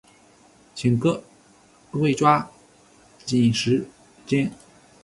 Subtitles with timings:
[0.73, 1.23] 请各
[1.91, 2.49] 位抓
[3.23, 3.85] 紧时
[4.25, 4.51] 间。